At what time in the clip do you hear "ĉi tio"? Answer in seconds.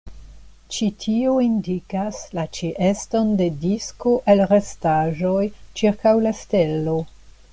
0.75-1.33